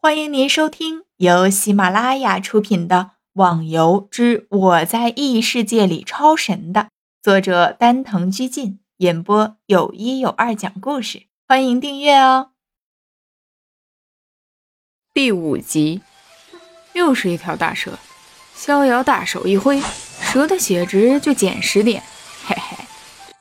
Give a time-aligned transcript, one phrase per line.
[0.00, 2.96] 欢迎您收听由喜马拉雅出品的
[3.32, 6.90] 《网游之我在异世界里超神》的
[7.20, 11.24] 作者丹藤居进演播，有一有二讲故事。
[11.48, 12.50] 欢迎订阅哦。
[15.12, 16.00] 第五集，
[16.92, 17.98] 又是一条大蛇。
[18.54, 19.82] 逍遥大手一挥，
[20.20, 22.04] 蛇的血值就减十点。
[22.46, 22.84] 嘿嘿，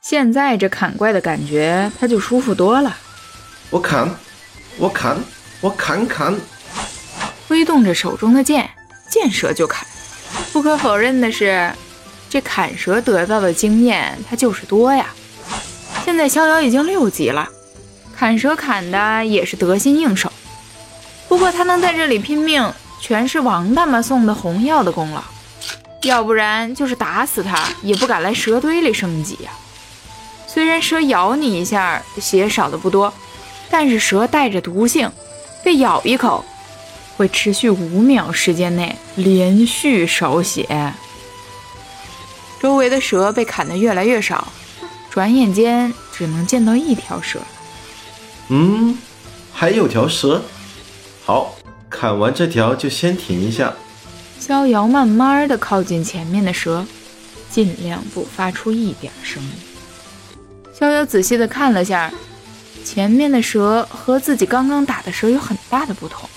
[0.00, 2.96] 现在这砍怪的感觉，他就舒服多了。
[3.70, 4.08] 我砍，
[4.78, 5.18] 我砍。
[5.60, 6.34] 我砍砍，
[7.48, 8.68] 挥动着手中的剑，
[9.08, 9.86] 见蛇就砍。
[10.52, 11.72] 不可否认的是，
[12.28, 15.06] 这砍蛇得到的经验他就是多呀。
[16.04, 17.48] 现在逍遥已经六级了，
[18.14, 20.30] 砍蛇砍的也是得心应手。
[21.28, 25.22] 不过他能在这里拼命，全是王大妈送的红药的功劳，
[26.02, 29.50] 要不然就是打死他也不敢来蛇堆里升级呀。
[30.46, 33.12] 虽然蛇咬你一下血少的不多，
[33.70, 35.10] 但是蛇带着毒性。
[35.64, 36.44] 被咬一口，
[37.16, 40.92] 会持续五秒时间内连续少血。
[42.60, 44.46] 周围的蛇被砍得越来越少，
[45.10, 47.40] 转眼间只能见到一条蛇。
[48.48, 48.96] 嗯，
[49.52, 50.42] 还有条蛇。
[51.24, 51.54] 好，
[51.88, 53.72] 砍完这条就先停一下。
[54.38, 56.86] 逍遥慢慢的靠近前面的蛇，
[57.50, 59.50] 尽量不发出一点声音。
[60.78, 62.12] 逍遥仔细的看了下。
[62.84, 66.28] 前面的蛇和自己刚刚打的蛇有很大的不同，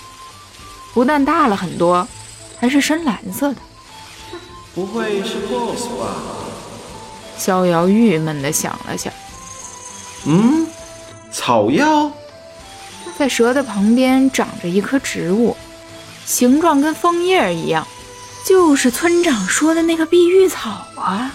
[0.94, 2.08] 不但大了很多，
[2.58, 3.60] 还是深蓝色的。
[4.74, 6.16] 不会是 BOSS 吧？
[7.36, 9.12] 逍遥郁闷地想了想。
[10.24, 10.66] 嗯，
[11.30, 12.10] 草药。
[13.18, 15.56] 在蛇的旁边长着一棵植物，
[16.24, 17.86] 形状跟枫叶一样，
[18.46, 21.34] 就是村长说的那个碧玉草啊！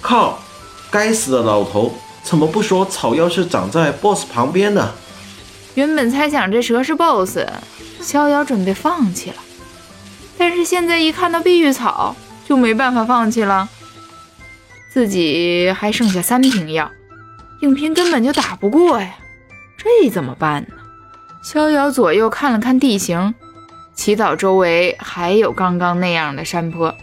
[0.00, 0.38] 靠，
[0.90, 1.94] 该死的老头！
[2.28, 4.92] 怎么不说草药是长在 BOSS 旁边呢？
[5.74, 7.38] 原本猜想这蛇是 BOSS，
[8.02, 9.36] 逍遥准备放弃了。
[10.36, 12.14] 但是现在一看到碧玉草，
[12.46, 13.66] 就没办法放弃了。
[14.92, 16.90] 自己还剩下三瓶药，
[17.62, 19.14] 影平根本就打不过呀，
[19.78, 20.74] 这怎么办呢？
[21.42, 23.34] 逍遥左右看了看地形，
[23.94, 26.94] 祈祷周围还有刚刚那样的山坡，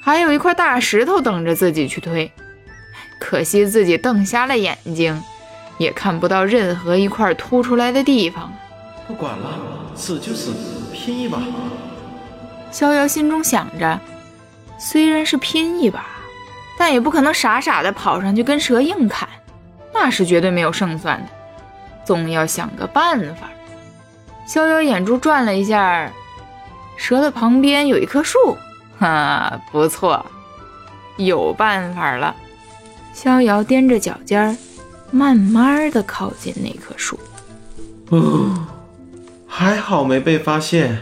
[0.00, 2.32] 还有一块大石头等着自己去推。
[3.18, 5.22] 可惜自己瞪瞎了眼睛，
[5.78, 8.52] 也看不到任何一块凸出来的地方。
[9.06, 9.58] 不管了，
[9.94, 10.52] 死就死，
[10.92, 11.40] 拼一把。
[12.70, 13.98] 逍遥心中想着，
[14.78, 16.04] 虽然是拼一把，
[16.78, 19.28] 但也不可能傻傻的跑上去跟蛇硬砍，
[19.94, 21.28] 那是绝对没有胜算的。
[22.04, 23.48] 总要想个办法。
[24.46, 26.12] 逍遥眼珠转了一下，
[26.96, 28.56] 蛇的旁边有一棵树，
[28.98, 30.24] 哈，不错，
[31.16, 32.34] 有办法了。
[33.16, 34.54] 逍遥踮着脚尖儿，
[35.10, 37.18] 慢慢的靠近那棵树。
[38.10, 38.68] 哦，
[39.46, 41.00] 还好没被发现。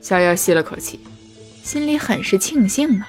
[0.00, 1.00] 逍遥吸了口气，
[1.64, 3.08] 心里很是庆幸啊。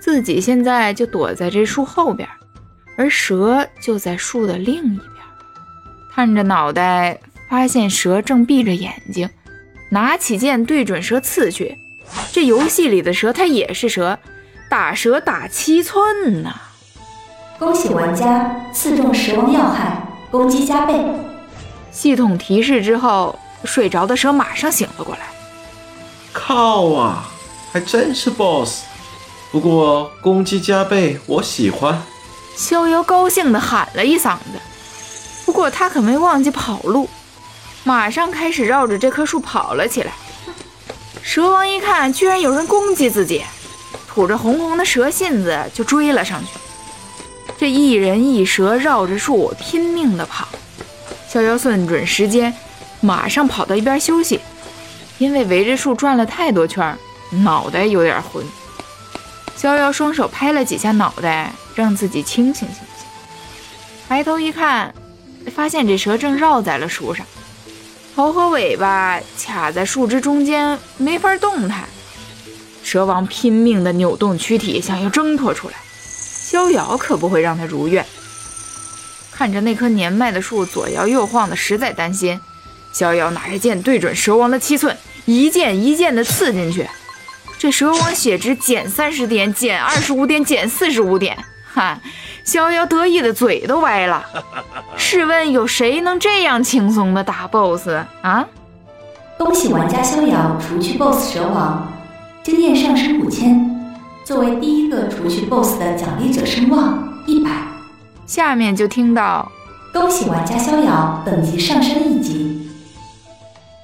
[0.00, 2.26] 自己现在就躲在这树后边，
[2.96, 5.10] 而蛇就在树的另一边。
[6.14, 9.28] 探着脑袋，发现蛇正闭着眼睛，
[9.90, 11.76] 拿起剑对准蛇刺去。
[12.32, 14.18] 这游戏里的蛇，它也是蛇，
[14.70, 16.54] 打蛇打七寸呐。
[17.58, 21.04] 恭喜玩家刺中蛇王要害，攻击加倍。
[21.92, 25.20] 系统提示之后，睡着的蛇马上醒了过来。
[26.32, 27.24] 靠啊，
[27.72, 28.82] 还真是 BOSS！
[29.52, 32.02] 不过攻击加倍，我喜欢。
[32.56, 34.60] 逍遥高兴地喊了一嗓子。
[35.46, 37.08] 不过他可没忘记跑路，
[37.84, 40.12] 马上开始绕着这棵树跑了起来。
[41.22, 43.44] 蛇王一看，居然有人攻击自己，
[44.08, 46.48] 吐着红红的蛇信子就追了上去。
[47.64, 50.46] 这一人一蛇绕着树拼命地跑，
[51.26, 52.52] 逍遥算准时间，
[53.00, 54.38] 马上跑到一边休息，
[55.16, 56.94] 因为围着树转了太多圈，
[57.42, 58.44] 脑袋有点昏。
[59.56, 63.06] 逍遥双手拍了几下脑袋，让自己清醒清醒。
[64.10, 64.94] 抬头一看，
[65.54, 67.24] 发现这蛇正绕在了树上，
[68.14, 71.84] 头和尾巴卡在树枝中间，没法动弹。
[72.82, 75.76] 蛇王拼命地扭动躯体，想要挣脱出来。
[76.54, 78.06] 逍遥可不会让他如愿。
[79.32, 82.40] 看着那棵年迈的树左摇右晃的，实在担心。
[82.92, 86.88] 逍遥拿着剑对准蛇王的七寸，一剑一剑的刺进去。
[87.58, 91.36] 这蛇王血值减三十点，减二十五点，减四十五点。
[91.72, 91.98] 哈！
[92.44, 94.24] 逍遥得意的嘴都歪了。
[94.96, 97.88] 试问有谁能这样轻松的打 BOSS
[98.22, 98.46] 啊？
[99.36, 101.92] 恭喜玩家逍遥除去 BOSS 蛇王，
[102.44, 103.73] 经验上升五千。
[104.24, 107.50] 作为第一个除去 BOSS 的奖励者声望一百，
[108.24, 109.52] 下面就听到
[109.92, 112.70] 恭喜玩家逍遥等级上升一级。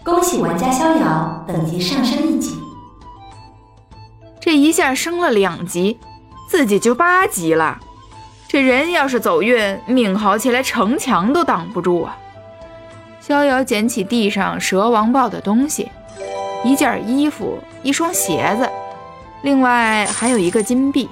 [0.03, 2.55] 恭喜玩家逍遥等级上升一级。
[4.41, 5.99] 这一下升了两级，
[6.49, 7.79] 自己就八级了。
[8.49, 12.17] 这人要是走运，命好起来，城墙都挡不住啊！
[13.21, 15.91] 逍遥捡起地上蛇王抱的东西，
[16.65, 18.67] 一件衣服，一双鞋子，
[19.43, 21.09] 另外还有一个金币。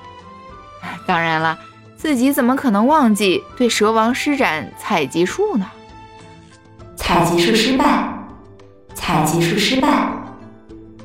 [1.07, 1.59] 当然了，
[1.97, 5.67] 自己怎么可能忘记对蛇王施展采集术呢？
[6.97, 8.13] 采集术失败，
[8.95, 10.11] 采集术失败，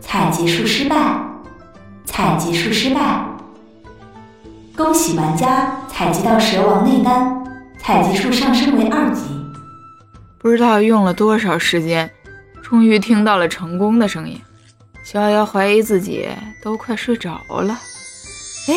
[0.02, 0.96] 采集术失败，
[2.06, 3.24] 采集术失败。
[4.76, 7.44] 恭喜玩家采集到蛇王内丹，
[7.80, 9.24] 采集术上升为二级。
[10.40, 12.12] 不知道用了多少时间，
[12.62, 14.42] 终于听到了成功的声音。
[15.04, 16.28] 逍遥怀疑自己
[16.62, 17.80] 都快睡着了。
[18.68, 18.74] 哎，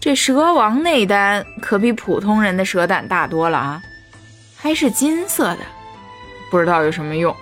[0.00, 3.82] 这蛇王内丹可比普通人的蛇胆大多了啊，
[4.56, 5.60] 还是金色的，
[6.50, 7.34] 不知道有什么用。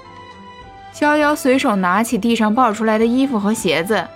[0.93, 4.07] 逍遥随手拿起地上爆出来的衣服和鞋子，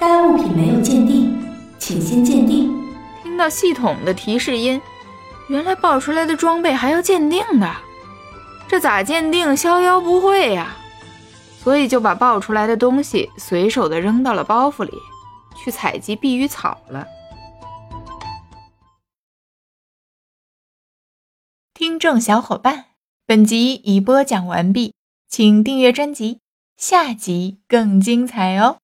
[0.00, 1.38] 该物品没有鉴定。
[1.78, 2.76] 请先鉴定。
[3.22, 4.80] 听到系统的提示音，
[5.48, 7.70] 原来爆出来的装备还要鉴定的，
[8.68, 9.56] 这咋鉴定？
[9.56, 10.76] 逍遥不会呀，
[11.62, 14.92] 所以就把爆出来的东西随手的扔到了包袱里，
[15.54, 17.06] 去采集碧玉草了。
[21.74, 22.86] 听众小伙伴，
[23.26, 24.94] 本集已播讲完毕，
[25.28, 26.40] 请订阅专辑，
[26.78, 28.79] 下集更精彩哦。